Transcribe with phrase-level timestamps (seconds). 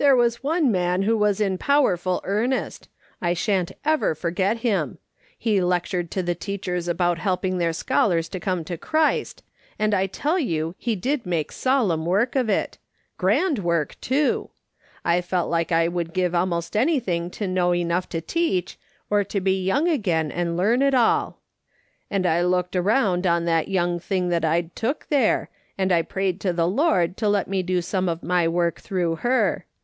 [0.00, 2.88] There was one man who was in powerful earnest.
[3.20, 4.96] I shan't ever forget him.
[5.38, 9.44] He lectured to the teachers about helping their scholars to come to Christ,
[9.78, 12.78] and I tell you he did make solemn work of it!—
[13.18, 14.48] grand work, too.
[15.04, 18.78] I felt like I would give almost anything to know enough to teach,
[19.10, 21.40] or to be young again and learn it all.
[22.10, 26.40] And I looked around on that young thing that I'd took there, and I prayed
[26.40, 29.66] to the Lord to let me do some of my work through her.